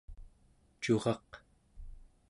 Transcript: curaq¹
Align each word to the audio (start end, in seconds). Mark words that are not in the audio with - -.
curaq¹ 0.81 1.27